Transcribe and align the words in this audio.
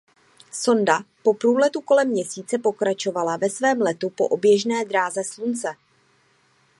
Sonda 0.51 1.03
po 1.23 1.33
průletu 1.33 1.81
kolem 1.81 2.09
Měsíce 2.09 2.57
pokračovala 2.57 3.37
ve 3.37 3.49
svém 3.49 3.81
letu 3.81 4.09
po 4.09 4.27
oběžné 4.27 4.85
dráze 4.85 5.23
Slunce. 5.23 5.75